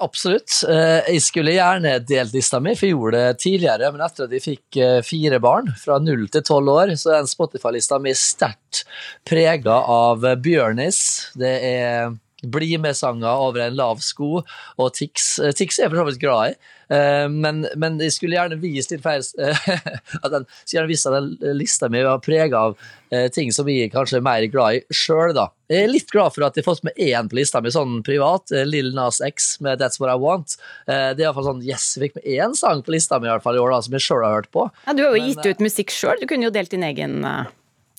Absolutt. 0.03 0.51
Eh, 0.69 1.07
Jeg 1.13 1.21
skulle 1.25 1.55
gjerne 1.55 1.95
delt 2.05 2.33
lista 2.35 2.59
mi, 2.63 2.75
for 2.77 2.87
jeg 2.87 2.95
gjorde 2.95 3.23
det 3.23 3.39
tidligere. 3.43 3.91
Men 3.93 4.03
etter 4.05 4.27
at 4.27 4.35
jeg 4.35 4.43
fikk 4.45 4.79
eh, 4.83 4.99
fire 5.05 5.39
barn, 5.43 5.71
fra 5.79 5.97
null 6.03 6.27
til 6.33 6.45
tolv 6.47 6.73
år, 6.75 6.93
så 6.99 7.15
er 7.17 7.29
Spotify-lista 7.29 7.99
mi 8.03 8.13
sterkt 8.17 8.83
prega 9.27 9.79
av 9.97 10.25
Bjørnis. 10.43 11.01
Det 11.37 11.55
er 11.71 12.15
bli 12.53 12.77
med-sanger 12.81 13.43
over 13.47 13.65
en 13.65 13.77
lav 13.77 14.01
sko, 14.03 14.41
og 14.77 14.93
Tix. 14.97 15.37
Eh, 15.39 15.53
Tix 15.57 15.79
er 15.79 15.87
jeg 15.87 15.93
for 15.93 16.01
så 16.01 16.07
vidt 16.09 16.21
glad 16.23 16.53
i, 16.53 16.71
eh, 16.95 17.25
men, 17.31 17.65
men 17.75 17.99
jeg 18.03 18.15
skulle 18.15 18.37
gjerne 18.37 18.59
vist 18.61 18.93
litt 18.93 19.03
feil 19.05 19.21
at 20.23 20.31
den, 20.33 20.47
skulle 20.63 20.79
gjerne 20.79 20.91
vist 20.91 21.09
at 21.09 21.17
den 21.17 21.57
lista 21.59 21.89
mi 21.91 22.03
var 22.05 22.23
prega 22.23 22.67
av 22.69 22.77
eh, 23.11 23.27
ting 23.33 23.51
som 23.55 23.69
jeg 23.71 23.91
kanskje 23.93 24.19
er 24.21 24.25
mer 24.27 24.47
glad 24.51 24.79
i 24.79 24.83
sjøl, 25.03 25.35
da. 25.37 25.49
Jeg 25.67 25.83
er 25.83 25.91
litt 25.91 26.11
glad 26.13 26.31
for 26.31 26.45
at 26.47 26.55
jeg 26.55 26.63
har 26.63 26.69
fått 26.69 26.85
med 26.87 26.95
én 26.95 27.27
på 27.27 27.35
lista 27.35 27.59
mi 27.63 27.71
sånn 27.75 27.99
privat, 28.07 28.53
eh, 28.55 28.63
Lill 28.67 28.93
Nas 28.95 29.19
X 29.25 29.57
med 29.65 29.81
That's 29.81 29.99
What 29.99 30.13
I 30.13 30.17
Want. 30.21 30.55
Eh, 30.87 31.11
Det 31.17 31.23
er 31.23 31.27
iallfall 31.27 31.49
sånn 31.49 31.63
Yes, 31.65 31.89
jeg 31.97 32.07
fikk 32.07 32.19
med 32.21 32.29
én 32.37 32.55
sang 32.55 32.83
på 32.85 32.93
lista 32.95 33.19
mi 33.19 33.27
i, 33.27 33.31
hvert 33.33 33.43
fall 33.43 33.59
i 33.59 33.63
år 33.63 33.75
da, 33.75 33.81
som 33.83 33.97
jeg 33.97 34.05
sjøl 34.05 34.23
har 34.23 34.37
hørt 34.39 34.51
på. 34.55 34.69
Ja, 34.85 34.95
du 34.95 35.03
har 35.03 35.11
jo 35.15 35.19
Men, 35.19 35.31
gitt 35.33 35.45
ut 35.57 35.63
musikk 35.67 35.91
sjøl, 35.91 36.19
du 36.21 36.27
kunne 36.29 36.47
jo 36.47 36.53
delt 36.55 36.71
din 36.71 36.87
egen 36.87 37.19
eh, 37.27 37.49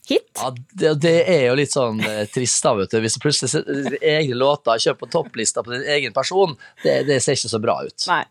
hit. 0.08 0.28
Ja, 0.38 0.50
det, 0.54 0.94
det 1.02 1.14
er 1.28 1.44
jo 1.48 1.56
litt 1.58 1.74
sånn 1.74 2.00
eh, 2.04 2.24
trist, 2.32 2.62
da, 2.64 2.74
vet 2.78 2.92
du. 2.92 2.98
Hvis 3.04 3.18
du 3.18 3.22
plutselig 3.24 3.52
setter 3.52 3.98
egne 4.00 4.38
låter 4.38 4.80
kjøper 4.80 5.04
på 5.04 5.10
topplista 5.12 5.64
på 5.66 5.74
din 5.74 5.86
egen 5.96 6.14
person, 6.16 6.54
det, 6.84 7.02
det 7.08 7.20
ser 7.24 7.38
ikke 7.38 7.52
så 7.52 7.60
bra 7.62 7.76
ut. 7.84 8.06
Nei. 8.10 8.22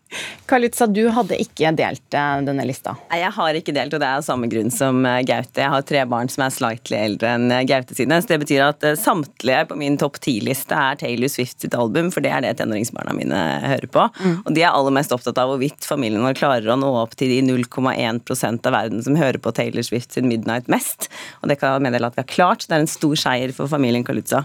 Kalitsa, 0.48 0.88
du 0.88 1.04
hadde 1.14 1.38
ikke 1.42 1.72
delt 1.76 2.16
eh, 2.16 2.34
denne 2.46 2.66
lista. 2.68 2.96
Nei, 3.12 3.20
Jeg 3.22 3.34
har 3.36 3.60
ikke 3.60 3.74
delt, 3.76 3.94
og 3.94 4.02
det 4.02 4.08
er 4.08 4.22
av 4.22 4.26
samme 4.26 4.48
grunn 4.50 4.72
som 4.74 5.04
eh, 5.06 5.20
Gaute. 5.28 5.62
Jeg 5.62 5.72
har 5.74 5.86
tre 5.86 6.04
barn 6.08 6.32
som 6.32 6.46
er 6.46 6.54
slightly 6.54 6.98
eldre 6.98 7.34
enn 7.36 7.52
eh, 7.54 7.64
Gaute 7.68 7.96
sine. 7.98 8.20
Så 8.22 8.32
det 8.32 8.40
betyr 8.44 8.64
at 8.66 8.86
eh, 8.88 8.98
samtlige 8.98 9.66
på 9.70 9.78
min 9.80 9.98
topp 10.00 10.20
ti-liste 10.24 10.74
er 10.74 10.98
Taylor 11.00 11.30
Swift 11.32 11.60
sitt 11.64 11.76
album, 11.78 12.10
for 12.14 12.24
det 12.24 12.32
er 12.34 12.46
det 12.46 12.56
tenåringsbarna 12.58 13.14
mine 13.16 13.42
hører 13.68 13.88
på. 13.92 14.08
Og 14.38 14.50
de 14.56 14.64
er 14.64 14.72
aller 14.72 14.94
mest 14.94 15.12
opptatt 15.14 15.38
av 15.40 15.52
hvorvidt 15.52 15.86
familien 15.86 16.24
vår 16.24 16.38
klarer 16.38 16.72
å 16.72 16.78
nå 16.80 16.90
opp 17.02 17.14
til 17.18 17.30
de 17.32 17.40
0,1% 17.44 18.68
av 18.68 18.74
verden 18.74 19.04
som 19.04 19.18
hører 19.18 19.40
på 19.42 19.52
Taylor 19.56 19.84
Swift 19.86 20.16
sin 20.16 20.28
Midnight 20.30 20.68
mest. 20.72 21.10
Og 21.42 21.52
det 21.52 21.58
kan 21.60 21.67
jeg 21.76 21.84
meddele 21.86 22.08
at 22.10 22.16
vi 22.16 22.22
har 22.24 22.30
klart. 22.30 22.66
Det 22.68 22.76
er 22.76 22.84
en 22.84 22.90
stor 22.90 23.18
seier 23.18 23.52
for 23.56 23.70
familien 23.70 24.06
Kalutza. 24.06 24.44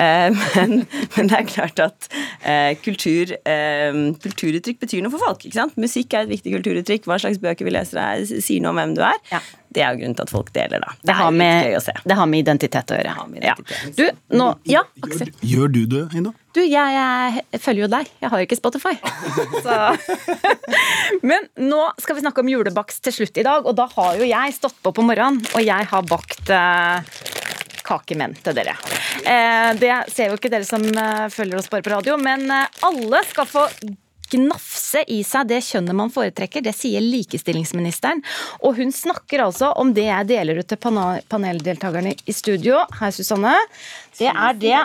Eh, 0.00 0.28
men, 0.56 0.84
men 1.16 1.30
det 1.30 1.38
er 1.38 1.48
klart 1.48 1.82
at 1.82 2.10
eh, 2.40 2.74
kultur, 2.84 3.34
eh, 3.48 4.00
kulturuttrykk 4.24 4.82
betyr 4.82 5.04
noe 5.04 5.14
for 5.14 5.24
folk. 5.24 5.46
ikke 5.46 5.58
sant? 5.58 5.78
Musikk 5.80 6.14
er 6.16 6.26
et 6.26 6.34
viktig 6.34 6.54
kulturuttrykk. 6.58 7.08
Hva 7.10 7.20
slags 7.22 7.40
bøker 7.42 7.68
vi 7.68 7.74
leser 7.74 8.02
er, 8.02 8.26
sier 8.30 8.64
noe 8.64 8.74
om 8.74 8.82
hvem 8.82 8.94
du 8.98 9.02
er. 9.06 9.18
Ja. 9.32 9.42
Det 9.70 9.84
er 9.86 9.94
jo 9.94 10.00
grunnen 10.00 10.16
til 10.18 10.26
at 10.26 10.32
folk 10.32 10.48
deler, 10.54 10.82
da. 10.82 10.94
Det 11.06 11.14
har, 11.14 11.30
er 11.30 11.36
med, 11.38 11.90
det 12.10 12.16
har 12.18 12.26
med 12.26 12.42
identitet 12.42 12.90
å 12.90 12.96
gjøre. 12.98 13.16
har 13.20 13.28
med 13.30 13.46
Ja. 13.46 13.56
Du, 13.94 14.06
nå 14.34 14.52
Ja, 14.68 14.82
Aksel. 15.06 15.30
Gjør, 15.40 15.52
gjør 15.52 15.74
du 15.76 15.82
det, 15.94 16.06
Ida? 16.18 16.32
Du, 16.50 16.60
jeg, 16.64 17.42
jeg 17.52 17.60
følger 17.62 17.84
jo 17.84 17.90
deg. 17.92 18.08
Jeg 18.22 18.30
har 18.32 18.40
jo 18.40 18.46
ikke 18.48 18.58
Spotify. 18.58 18.96
Så. 19.64 19.76
Men 21.22 21.46
nå 21.62 21.84
skal 22.02 22.18
vi 22.18 22.24
snakke 22.24 22.42
om 22.42 22.50
julebakst 22.50 23.04
til 23.06 23.20
slutt 23.20 23.38
i 23.38 23.46
dag, 23.46 23.66
og 23.66 23.76
da 23.78 23.86
har 23.92 24.18
jo 24.18 24.26
jeg 24.26 24.56
stått 24.56 24.80
på 24.82 24.92
på 24.96 25.04
morgenen, 25.06 25.38
og 25.54 25.62
jeg 25.62 25.86
har 25.92 26.08
bakt 26.10 26.50
eh, 26.50 27.14
kakemenn 27.86 28.34
til 28.42 28.56
dere. 28.58 28.74
Eh, 29.22 29.70
det 29.78 29.94
ser 30.10 30.32
jo 30.32 30.40
ikke 30.40 30.50
dere 30.50 30.66
som 30.66 30.82
eh, 30.90 31.26
følger 31.30 31.60
oss 31.60 31.70
bare 31.70 31.86
på 31.86 31.94
radio, 31.94 32.18
men 32.18 32.50
alle 32.50 33.22
skal 33.30 33.46
få 33.50 33.68
gnafse 34.32 35.04
i 35.10 35.20
seg 35.26 35.48
det 35.50 35.60
kjønnet 35.66 35.96
man 35.96 36.12
foretrekker. 36.12 36.64
Det 36.64 36.74
sier 36.76 37.04
likestillingsministeren. 37.04 38.22
Og 38.66 38.78
hun 38.80 38.92
snakker 38.94 39.44
altså 39.46 39.72
om 39.80 39.92
det 39.96 40.06
jeg 40.08 40.30
deler 40.30 40.60
ut 40.60 40.70
til 40.70 40.80
paneldeltakerne 40.80 42.14
i 42.14 42.36
studio. 42.36 42.82
Hei, 43.00 43.12
Susanne. 43.14 43.56
Det 44.18 44.28
er 44.28 44.56
det 44.60 44.78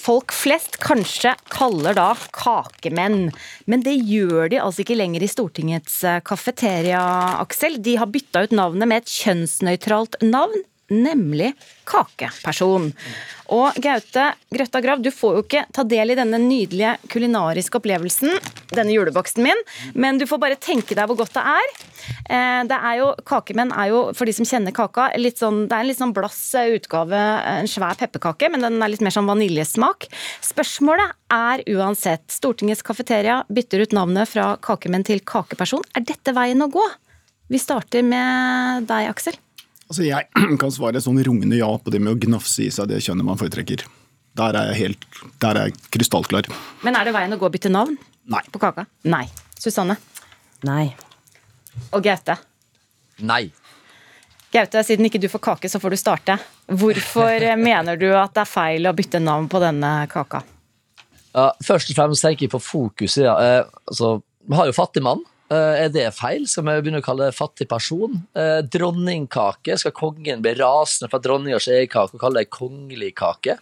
folk 0.00 0.32
flest 0.34 0.78
kanskje 0.82 1.36
kaller 1.52 1.94
da 1.98 2.08
kakemenn. 2.34 3.30
Men 3.70 3.84
det 3.86 3.94
gjør 4.00 4.50
de 4.50 4.62
altså 4.62 4.82
ikke 4.82 4.98
lenger 4.98 5.22
i 5.22 5.30
Stortingets 5.30 6.00
eh, 6.08 6.20
kafeteria, 6.26 7.02
Aksel. 7.42 7.78
De 7.82 7.98
har 8.00 8.10
bytta 8.10 8.46
ut 8.46 8.56
navnet 8.56 8.90
med 8.90 9.02
et 9.02 9.16
kjønnsnøytralt 9.20 10.18
navn. 10.26 10.64
Nemlig 10.92 11.52
kakeperson. 11.88 12.90
Og 13.52 13.76
Gaute 13.84 14.26
Grøtta 14.52 14.80
Grav, 14.84 15.00
du 15.04 15.10
får 15.12 15.36
jo 15.36 15.42
ikke 15.44 15.62
ta 15.74 15.84
del 15.88 16.12
i 16.12 16.16
denne 16.16 16.38
nydelige 16.40 16.94
kulinariske 17.12 17.80
opplevelsen, 17.80 18.32
denne 18.72 18.94
julebaksten 18.94 19.44
min, 19.44 19.58
men 19.98 20.20
du 20.20 20.24
får 20.28 20.40
bare 20.40 20.60
tenke 20.60 20.96
deg 20.96 21.08
hvor 21.10 21.18
godt 21.20 21.34
det 21.36 21.44
er. 21.52 21.72
Eh, 22.32 22.62
Det 22.68 22.78
er 22.78 22.98
jo, 23.00 23.08
Kakemenn 23.28 23.72
er 23.76 23.90
jo, 23.92 24.00
for 24.16 24.28
de 24.28 24.32
som 24.36 24.48
kjenner 24.48 24.72
kaka, 24.72 25.10
sånn, 25.36 25.66
det 25.68 25.76
er 25.76 25.80
en 25.80 25.90
litt 25.90 26.00
sånn 26.00 26.14
blass 26.16 26.40
utgave, 26.54 27.20
en 27.58 27.68
svær 27.68 27.98
pepperkake, 27.98 28.50
men 28.50 28.60
den 28.60 28.80
er 28.82 28.88
litt 28.88 29.04
mer 29.04 29.14
sånn 29.14 29.28
vaniljesmak. 29.28 30.08
Spørsmålet 30.40 31.12
er 31.32 31.64
uansett, 31.76 32.24
Stortingets 32.32 32.82
kafeteria 32.82 33.42
bytter 33.52 33.82
ut 33.84 33.92
navnet 33.92 34.28
fra 34.28 34.56
kakemenn 34.56 35.04
til 35.04 35.20
kakeperson. 35.20 35.84
Er 35.96 36.04
dette 36.06 36.32
veien 36.36 36.62
å 36.62 36.70
gå? 36.72 36.84
Vi 37.52 37.58
starter 37.60 38.02
med 38.02 38.86
deg, 38.88 39.10
Aksel. 39.12 39.36
Altså, 39.92 40.06
jeg 40.08 40.24
kan 40.62 40.72
svare 40.72 41.02
sånn 41.04 41.20
rungende 41.20 41.58
ja 41.58 41.68
på 41.76 41.92
det 41.92 41.98
med 42.00 42.14
å 42.14 42.20
gnafse 42.20 42.64
i 42.64 42.70
seg 42.72 42.88
det 42.88 43.02
kjønnet 43.04 43.26
man 43.28 43.36
foretrekker. 43.36 43.82
Der 44.40 44.56
er 44.56 44.70
jeg 44.70 44.78
helt, 44.78 45.02
der 45.44 45.58
er 45.60 45.68
jeg 45.68 45.74
krystallklar. 45.92 46.46
Men 46.80 46.96
er 46.96 47.04
det 47.04 47.12
veien 47.12 47.36
å 47.36 47.36
gå 47.36 47.44
å 47.44 47.52
bytte 47.52 47.68
navn 47.68 47.98
Nei. 48.32 48.40
på 48.48 48.62
kaka? 48.62 48.86
Nei. 49.12 49.26
Susanne 49.60 49.98
Nei. 50.64 50.86
og 51.92 52.00
Gaute. 52.06 52.38
Nei. 53.20 53.42
Gaute, 54.56 54.80
siden 54.88 55.10
ikke 55.10 55.20
du 55.20 55.28
får 55.28 55.44
kake, 55.44 55.68
så 55.68 55.76
får 55.82 55.92
du 55.92 56.00
starte. 56.00 56.38
Hvorfor 56.72 57.44
mener 57.68 58.00
du 58.00 58.08
at 58.16 58.32
det 58.32 58.46
er 58.46 58.48
feil 58.48 58.88
å 58.88 58.94
bytte 58.96 59.20
navn 59.20 59.50
på 59.52 59.60
denne 59.60 59.92
kaka? 60.08 60.40
Ja, 61.36 61.50
først 61.68 61.92
og 61.92 62.00
fremst 62.00 62.24
tenker 62.24 62.48
jeg 62.48 62.54
på 62.56 62.62
fokuset. 62.64 63.26
Ja. 63.28 63.36
Eh, 63.36 63.78
altså, 63.92 64.14
vi 64.48 64.56
har 64.56 64.72
jo 64.72 64.78
fattigmann. 64.80 65.20
Eh, 65.52 65.84
er 65.84 65.90
det 65.92 66.06
feil? 66.16 66.46
Skal 66.48 66.64
vi 66.66 66.76
begynne 66.84 67.02
å 67.02 67.04
kalle 67.04 67.28
det 67.28 67.36
fattig 67.36 67.68
person? 67.70 68.22
Eh, 68.38 68.60
dronningkake. 68.72 69.76
Skal 69.80 69.94
kongen 69.96 70.44
bli 70.44 70.54
rasende 70.58 71.10
for 71.12 71.24
dronningas 71.24 71.68
egekake 71.68 72.16
og 72.16 72.22
kalle 72.22 72.44
det 72.44 72.54
kongelig 72.54 73.12
kake? 73.20 73.58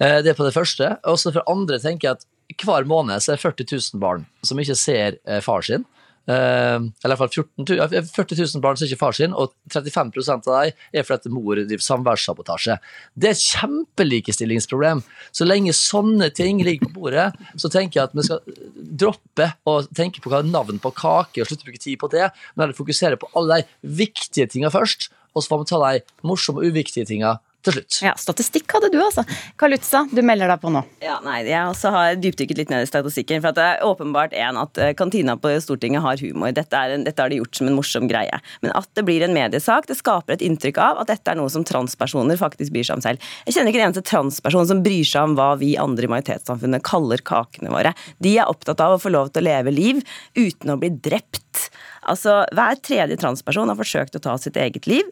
Eh, 0.00 0.18
det 0.24 0.34
er 0.34 0.38
på 0.38 0.46
det 0.46 0.56
første. 0.56 0.92
Og 1.08 1.20
så 1.22 1.32
for 1.32 1.46
andre 1.50 1.80
tenker 1.80 2.08
jeg 2.08 2.18
at 2.18 2.66
hver 2.66 2.84
måned 2.88 3.22
så 3.22 3.32
er 3.32 3.38
det 3.38 3.46
40 3.46 3.70
000 3.94 4.02
barn 4.02 4.26
som 4.44 4.58
ikke 4.58 4.76
ser 4.76 5.20
far 5.44 5.62
sin. 5.62 5.86
Uh, 6.30 6.86
eller 7.02 7.16
i 7.16 7.18
hvert 7.18 7.32
fall 7.34 7.46
14 7.66 8.12
40 8.14 8.38
000 8.38 8.62
barn 8.62 8.78
som 8.78 8.86
ikke 8.86 8.94
er 8.98 9.00
far 9.00 9.16
sin, 9.16 9.32
og 9.34 9.50
35 9.72 10.12
av 10.30 10.44
dem 10.44 11.00
er 11.00 11.06
fordi 11.06 11.32
mor 11.34 11.58
driver 11.58 11.82
samværssabotasje. 11.82 12.76
Det 13.18 13.30
er 13.30 13.34
et 13.34 13.46
kjempelikestillingsproblem. 13.48 15.02
Så 15.34 15.48
lenge 15.48 15.74
sånne 15.74 16.30
ting 16.36 16.62
ligger 16.66 16.86
på 16.86 17.00
bordet, 17.00 17.30
så 17.58 17.72
tenker 17.72 18.00
jeg 18.00 18.10
at 18.10 18.14
vi 18.14 18.26
skal 18.28 18.60
droppe 19.02 19.50
å 19.66 19.80
tenke 19.96 20.22
på 20.22 20.30
hva 20.30 20.44
er 20.44 20.52
navn 20.52 20.78
på 20.82 20.94
kake 20.94 21.42
og 21.42 21.50
slutte 21.50 21.66
å 21.66 21.70
bruke 21.70 21.82
tid 21.82 21.98
på 21.98 22.12
det, 22.14 22.28
men 22.54 22.66
heller 22.66 22.78
fokusere 22.78 23.18
på 23.18 23.30
alle 23.38 23.62
de 23.62 23.96
viktige 24.04 24.46
tinga 24.50 24.70
først, 24.70 25.10
og 25.34 25.42
så 25.42 25.52
får 25.52 25.62
vi 25.62 25.70
ta 25.70 25.80
de 25.82 26.26
morsomme 26.26 26.62
og 26.62 26.70
uviktige 26.70 27.08
tinga 27.08 27.38
til 27.66 27.76
slutt. 27.76 27.98
Ja, 28.04 28.14
Statistikk 28.18 28.70
hadde 28.72 28.90
du, 28.92 28.98
altså. 29.02 29.24
Kalutza, 29.60 30.04
du 30.10 30.22
melder 30.26 30.50
deg 30.52 30.62
på 30.62 30.72
nå. 30.72 30.82
Ja, 31.04 31.18
nei, 31.24 31.42
Jeg 31.48 31.60
også 31.68 31.92
har 31.94 32.18
dypdykket 32.20 32.60
litt 32.60 32.72
ned 32.72 32.84
i 32.84 32.88
statistikken. 32.88 33.42
for 33.42 33.52
at 33.52 33.58
Det 33.58 33.66
er 33.66 33.84
åpenbart 33.86 34.34
en 34.36 34.60
at 34.60 34.78
eh, 34.78 34.94
kantina 34.94 35.36
på 35.36 35.52
Stortinget 35.60 36.02
har 36.04 36.20
humor. 36.22 36.52
Dette, 36.56 36.76
en, 36.76 37.04
dette 37.04 37.20
har 37.20 37.32
de 37.32 37.40
gjort 37.40 37.60
som 37.60 37.68
en 37.68 37.76
morsom 37.76 38.08
greie. 38.08 38.40
Men 38.62 38.74
at 38.76 38.88
det 38.94 39.04
blir 39.04 39.24
en 39.26 39.34
mediesak, 39.36 39.86
det 39.86 39.98
skaper 39.98 40.36
et 40.36 40.44
inntrykk 40.46 40.80
av 40.80 41.02
at 41.02 41.12
dette 41.12 41.30
er 41.30 41.38
noe 41.40 41.50
som 41.52 41.66
transpersoner 41.66 42.40
faktisk 42.40 42.72
bryr 42.74 42.86
seg 42.88 43.00
om 43.00 43.04
selv. 43.04 43.30
Jeg 43.46 43.56
kjenner 43.56 43.72
ikke 43.72 43.82
en 43.82 43.88
eneste 43.90 44.06
transperson 44.08 44.70
som 44.70 44.82
bryr 44.84 45.06
seg 45.06 45.30
om 45.30 45.36
hva 45.38 45.52
vi 45.60 45.74
andre 45.80 46.08
i 46.08 46.12
majoritetssamfunnet 46.14 46.84
kaller 46.86 47.24
kakene 47.24 47.72
våre. 47.72 47.94
De 48.22 48.36
er 48.38 48.50
opptatt 48.50 48.80
av 48.84 48.96
å 48.96 49.02
få 49.02 49.12
lov 49.12 49.32
til 49.34 49.44
å 49.44 49.50
leve 49.50 49.74
liv 49.74 50.04
uten 50.38 50.72
å 50.72 50.80
bli 50.80 50.92
drept. 50.96 51.68
Altså, 52.08 52.44
Hver 52.56 52.80
tredje 52.84 53.18
transperson 53.20 53.68
har 53.68 53.78
forsøkt 53.78 54.16
å 54.16 54.22
ta 54.24 54.36
sitt 54.40 54.56
eget 54.60 54.86
liv. 54.90 55.08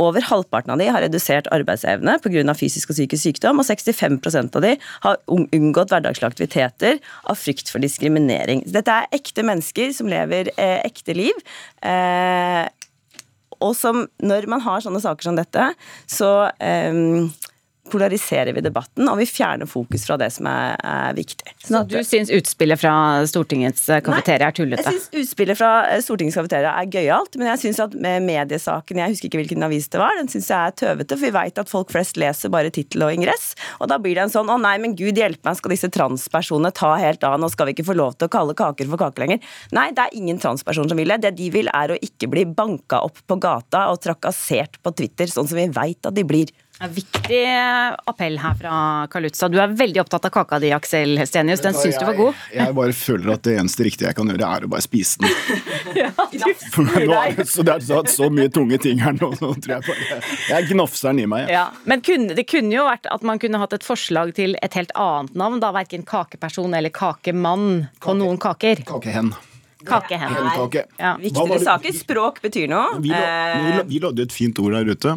Over 0.00 0.24
halvparten 0.26 0.72
av 0.74 0.80
de 0.80 0.88
har 0.90 1.04
redusert 1.04 1.48
arbeidsevne 1.54 2.16
pga. 2.22 2.54
fysisk 2.58 2.90
og 2.90 2.96
psykisk 2.96 3.22
sykdom, 3.22 3.60
og 3.62 3.66
65% 3.68 4.56
av 4.58 4.64
de 4.64 4.72
har 5.04 5.20
unngått 5.30 5.92
hverdagslige 5.92 6.30
aktiviteter 6.32 6.98
av 7.30 7.38
frykt 7.38 7.70
for 7.70 7.78
diskriminering. 7.78 8.64
Dette 8.66 8.90
er 8.90 9.06
ekte 9.14 9.46
mennesker 9.46 9.94
som 9.94 10.10
lever 10.10 10.50
eh, 10.56 10.80
ekte 10.82 11.14
liv. 11.14 11.38
Eh, 11.82 12.66
og 13.62 13.76
som, 13.78 14.08
når 14.18 14.48
man 14.50 14.64
har 14.64 14.82
sånne 14.82 15.00
saker 15.00 15.30
som 15.30 15.38
dette, 15.38 15.70
så 16.10 16.50
eh, 16.58 17.30
polariserer 17.90 18.54
vi 18.56 18.62
debatten, 18.64 19.08
og 19.10 19.18
vi 19.20 19.26
fjerner 19.28 19.68
fokus 19.68 20.06
fra 20.08 20.16
det 20.20 20.30
som 20.34 20.48
er, 20.48 20.76
er 20.80 21.16
viktig. 21.16 21.52
Så 21.66 21.82
du 21.88 21.98
syns 22.06 22.32
utspillet 22.32 22.80
fra 22.80 22.94
Stortingets 23.28 23.86
eh, 23.92 24.00
kafeteria 24.04 24.48
er 24.48 24.56
tullete? 24.56 24.84
Jeg 24.88 25.02
syns 25.02 25.24
utspillet 25.24 25.58
fra 25.58 25.70
eh, 25.90 26.00
Stortingets 26.04 26.38
kafeteria 26.40 26.72
er 26.80 26.88
gøyalt, 26.90 27.36
men 27.40 27.50
jeg 27.52 27.62
syns 27.66 27.82
at 27.84 27.96
med 28.06 28.24
mediesaken, 28.26 29.02
jeg 29.02 29.14
husker 29.14 29.30
ikke 29.30 29.42
hvilken 29.42 29.66
avis 29.68 29.90
det 29.92 30.00
var, 30.00 30.16
den 30.18 30.30
syns 30.32 30.48
jeg 30.50 30.72
er 30.72 30.78
tøvete, 30.80 31.18
for 31.18 31.28
vi 31.28 31.34
veit 31.36 31.60
at 31.60 31.70
folk 31.70 31.92
flest 31.94 32.20
leser 32.20 32.52
bare 32.54 32.72
tittel 32.74 33.04
og 33.06 33.14
ingress, 33.14 33.52
og 33.78 33.92
da 33.92 34.00
blir 34.00 34.16
det 34.16 34.26
en 34.26 34.34
sånn 34.34 34.52
å 34.52 34.58
nei, 34.60 34.76
men 34.82 34.96
gud 34.98 35.20
hjelpe 35.20 35.44
meg, 35.46 35.60
skal 35.60 35.76
disse 35.76 35.92
transpersonene 35.94 36.72
ta 36.74 36.94
helt 37.00 37.24
av, 37.26 37.36
nå 37.40 37.52
skal 37.52 37.68
vi 37.68 37.76
ikke 37.76 37.88
få 37.90 37.98
lov 38.00 38.16
til 38.18 38.30
å 38.30 38.34
kalle 38.34 38.56
kaker 38.58 38.90
for 38.90 39.04
kaker 39.04 39.26
lenger. 39.26 39.54
Nei, 39.76 39.90
det 39.94 40.06
er 40.06 40.18
ingen 40.18 40.40
transpersoner 40.40 40.92
som 40.92 41.00
vil 41.00 41.12
det. 41.12 41.22
Det 41.24 41.34
de 41.38 41.50
vil 41.54 41.70
er 41.72 41.92
å 41.92 42.00
ikke 42.00 42.30
bli 42.32 42.46
banka 42.48 43.02
opp 43.04 43.20
på 43.28 43.38
gata 43.42 43.88
og 43.92 44.00
trakassert 44.04 44.80
på 44.82 44.94
Twitter, 44.96 45.30
sånn 45.30 45.48
som 45.50 45.60
vi 45.60 45.68
veit 45.74 46.08
at 46.08 46.16
de 46.16 46.26
blir. 46.26 46.52
En 46.82 46.90
viktig 46.92 47.46
appell 48.04 48.38
her 48.38 48.54
fra 48.58 48.76
Kalutza. 49.10 49.46
Du 49.48 49.60
er 49.62 49.70
veldig 49.78 50.00
opptatt 50.02 50.24
av 50.26 50.32
kaka 50.34 50.58
di, 50.58 50.72
Aksel 50.74 51.14
Hestenius. 51.20 51.62
Den 51.62 51.76
syns 51.78 52.00
du 52.00 52.04
var 52.08 52.16
god? 52.18 52.40
Jeg 52.50 52.74
bare 52.74 52.96
føler 52.98 53.30
at 53.36 53.44
det 53.46 53.54
eneste 53.60 53.86
riktige 53.86 54.08
jeg 54.08 54.18
kan 54.18 54.32
gjøre, 54.32 54.48
er 54.58 54.66
å 54.66 54.70
bare 54.72 54.82
spise 54.82 55.22
den. 55.22 55.30
ja, 56.00 56.10
nå 56.18 57.14
er 57.20 57.38
det, 57.38 57.46
så 57.52 57.62
det 57.62 57.76
er 57.76 57.86
så, 57.86 58.02
så, 58.10 58.26
mye 58.34 58.50
tunge 58.50 58.80
ting 58.82 58.98
her 59.04 59.14
nå, 59.14 59.30
nå 59.38 59.52
tror 59.62 59.76
jeg 59.76 59.86
bare 59.86 60.18
Jeg 60.50 60.68
gnafser 60.72 61.12
den 61.12 61.22
i 61.22 61.30
meg. 61.30 61.54
Ja. 61.54 61.68
Men 61.86 62.02
kunne, 62.02 62.34
det 62.34 62.48
kunne 62.50 62.74
jo 62.74 62.88
vært 62.88 63.06
at 63.06 63.22
man 63.22 63.38
kunne 63.42 63.62
hatt 63.62 63.78
et 63.78 63.86
forslag 63.86 64.34
til 64.34 64.58
et 64.58 64.74
helt 64.74 64.90
annet 64.98 65.38
navn, 65.38 65.62
da 65.62 65.70
verken 65.76 66.02
kakeperson 66.08 66.74
eller 66.74 66.90
kakemann 66.90 67.84
på 68.00 68.10
Kake. 68.10 68.18
noen 68.18 68.42
kaker. 68.42 68.82
Kakehen. 68.90 69.30
Kakehen. 69.84 70.34
Ja. 70.98 71.14
Viktigere 71.20 71.60
saker. 71.60 71.92
Språk 71.92 72.42
betyr 72.42 72.66
noe. 72.72 72.98
Vi, 73.04 73.14
la, 73.14 73.84
vi, 73.86 74.00
lagde 74.02 74.26
et 74.26 74.34
fint 74.34 74.58
ord 74.58 74.74
der 74.74 74.90
ute 74.90 75.14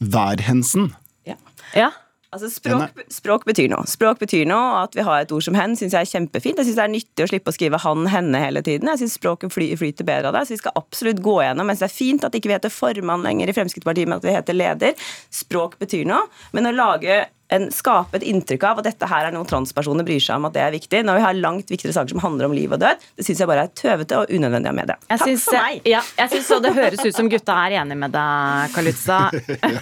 værhensen. 0.00 0.92
Ja. 1.28 1.36
ja. 1.76 1.90
Altså 2.30 2.46
språk, 2.46 3.00
språk, 3.10 3.44
betyr 3.48 3.66
noe. 3.72 3.82
Språk 3.90 4.20
betyr 4.20 4.44
noe, 4.46 4.66
og 4.70 4.84
At 4.84 4.94
vi 4.94 5.02
har 5.02 5.24
et 5.24 5.32
ord 5.34 5.42
som 5.42 5.56
hen, 5.58 5.74
syns 5.78 5.96
jeg 5.96 6.06
er 6.06 6.10
kjempefint. 6.12 6.60
Jeg 6.60 6.68
syns 6.68 6.78
det 6.78 6.84
er 6.84 6.92
nyttig 6.92 7.24
å 7.24 7.30
slippe 7.32 7.50
å 7.50 7.56
skrive 7.56 7.80
han, 7.82 8.06
henne 8.12 8.42
hele 8.42 8.62
tiden. 8.62 8.86
Jeg 8.92 9.02
syns 9.02 9.16
språket 9.18 9.50
fly, 9.50 9.66
flyter 9.80 10.06
bedre 10.06 10.30
av 10.30 10.38
det. 10.38 10.44
Så 10.46 10.54
vi 10.54 10.60
skal 10.60 10.78
absolutt 10.78 11.22
gå 11.26 11.40
gjennom. 11.42 11.66
Mens 11.66 11.82
det 11.82 11.88
er 11.88 11.96
fint 11.96 12.26
at 12.26 12.38
ikke 12.38 12.52
vi 12.52 12.54
heter 12.54 12.70
formann 12.70 13.26
lenger 13.26 13.50
i 13.50 13.56
Fremskrittspartiet, 13.56 14.06
men 14.06 14.22
at 14.22 14.28
vi 14.28 14.36
heter 14.36 14.58
leder. 14.60 15.10
Språk 15.40 15.74
betyr 15.82 16.06
noe. 16.06 16.30
Men 16.54 16.70
å 16.70 16.74
lage 16.76 17.18
en, 17.54 17.66
skape 17.74 18.18
et 18.18 18.26
inntrykk 18.30 18.66
av 18.68 18.80
at 18.80 18.88
dette 18.90 19.08
her 19.10 19.28
er 19.28 19.34
noe 19.34 19.48
transpersoner 19.48 20.06
bryr 20.06 20.22
seg 20.22 20.38
om 20.38 20.48
at 20.48 20.54
det 20.56 20.62
er 20.64 20.74
viktig, 20.74 21.02
når 21.06 21.18
vi 21.18 21.24
har 21.24 21.38
langt 21.38 21.72
viktigere 21.72 21.96
saker 21.96 22.14
som 22.14 22.22
handler 22.22 22.48
om 22.48 22.54
liv 22.56 22.72
og 22.72 22.80
død, 22.82 23.02
det 23.18 23.26
syns 23.26 23.42
jeg 23.42 23.50
bare 23.50 23.66
er 23.66 23.74
tøvete 23.80 24.20
og 24.20 24.30
unødvendig 24.30 24.70
av 24.70 24.78
media. 24.78 24.98
Takk 25.10 25.24
synes, 25.26 25.46
for 25.48 25.58
meg! 25.58 25.82
Ja, 25.90 26.04
jeg 26.20 26.32
synes 26.34 26.52
Det 26.66 26.74
høres 26.76 27.04
ut 27.04 27.16
som 27.16 27.30
gutta 27.32 27.56
er 27.66 27.78
enig 27.82 27.98
med 27.98 28.14
deg, 28.14 28.76
Kalutza. 28.76 29.20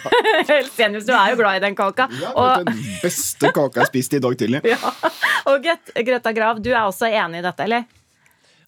Senius, 0.78 1.06
du 1.08 1.14
er 1.16 1.34
jo 1.34 1.40
glad 1.42 1.60
i 1.60 1.64
den 1.66 1.78
kaka. 1.78 2.08
Ja, 2.22 2.32
og... 2.34 2.68
Den 2.68 2.82
beste 3.02 3.52
kaka 3.54 3.84
jeg 3.84 3.92
spiste 3.92 4.20
i 4.20 4.24
dag 4.24 4.40
tidlig. 4.40 4.64
Ja. 4.68 4.90
Og 5.48 5.64
Greta 6.04 6.32
Grav, 6.36 6.58
du 6.62 6.68
er 6.70 6.82
også 6.84 7.08
enig 7.08 7.40
i 7.40 7.44
dette, 7.46 7.64
eller? 7.64 7.86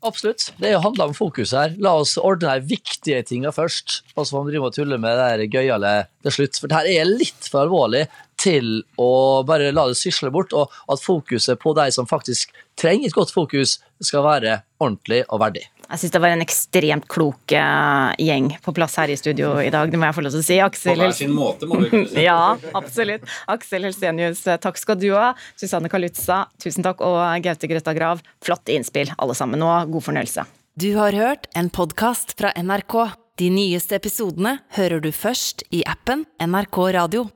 Absolutt. 0.03 0.53
Det 0.57 0.73
handler 0.81 1.11
om 1.11 1.15
fokus 1.15 1.53
her. 1.53 1.75
La 1.83 1.93
oss 2.01 2.15
ordne 2.17 2.55
de 2.57 2.73
viktige 2.73 3.21
tingene 3.29 3.53
først, 3.53 4.01
og 4.15 4.25
så 4.25 4.37
får 4.37 4.47
vi 4.47 4.55
drive 4.55 4.71
og 4.71 4.77
tulle 4.77 4.99
med 5.01 5.21
det 5.21 5.51
gøyale 5.53 5.93
til 6.25 6.37
slutt. 6.39 6.61
For 6.61 6.73
det 6.73 6.79
her 6.79 7.03
er 7.03 7.11
litt 7.11 7.49
for 7.51 7.67
alvorlig 7.67 8.07
til 8.41 8.81
å 9.01 9.11
bare 9.47 9.73
la 9.77 9.87
det 9.91 9.99
sysle 10.01 10.33
bort, 10.33 10.55
og 10.57 10.73
at 10.91 11.03
fokuset 11.05 11.61
på 11.61 11.75
de 11.77 11.91
som 11.95 12.09
faktisk 12.09 12.55
trenger 12.81 13.11
et 13.11 13.17
godt 13.17 13.35
fokus, 13.35 13.79
skal 14.01 14.25
være 14.25 14.63
ordentlig 14.81 15.23
og 15.29 15.43
verdig. 15.43 15.67
Jeg 15.91 16.05
syns 16.05 16.13
det 16.15 16.21
var 16.23 16.33
en 16.33 16.45
ekstremt 16.45 17.07
klok 17.11 17.53
uh, 17.59 18.13
gjeng 18.15 18.53
på 18.63 18.73
plass 18.77 18.95
her 19.01 19.11
i 19.11 19.17
studio 19.19 19.57
i 19.59 19.73
dag. 19.75 19.91
Det 19.91 19.99
må 19.99 20.07
jeg 20.07 20.17
få 20.17 20.23
lov 20.23 20.37
til 20.37 20.41
å 20.45 20.47
si. 20.47 20.59
Aksel, 20.63 20.95
på 20.95 21.03
hver 21.03 21.17
sin 21.19 21.33
måte, 21.35 21.67
må 21.67 21.81
du 21.83 21.89
si. 21.91 22.23
ja, 22.29 22.55
absolutt. 22.79 23.27
Aksel 23.51 23.89
Helsenius, 23.89 24.45
eh, 24.47 24.61
takk 24.63 24.79
skal 24.79 25.01
du 25.03 25.09
ha. 25.17 25.33
Susanne 25.59 25.91
Kalutza, 25.91 26.45
tusen 26.63 26.87
takk. 26.87 27.03
Og 27.03 27.19
Gaute 27.43 27.71
Grøtta 27.73 27.97
Grav, 27.99 28.23
flott 28.45 28.71
innspill 28.71 29.11
alle 29.19 29.35
sammen. 29.37 29.67
Og 29.67 29.91
god 29.97 30.07
fornøyelse. 30.07 30.47
Du 30.79 30.93
har 30.95 31.19
hørt 31.19 31.51
en 31.59 31.73
podkast 31.75 32.39
fra 32.39 32.55
NRK. 32.55 32.97
De 33.43 33.51
nyeste 33.51 33.99
episodene 33.99 34.61
hører 34.79 35.03
du 35.03 35.11
først 35.11 35.67
i 35.75 35.83
appen 35.91 36.23
NRK 36.39 36.79
Radio. 36.95 37.27